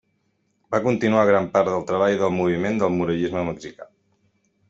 [0.75, 3.87] Va continuar gran part del treball del moviment del muralisme mexicà.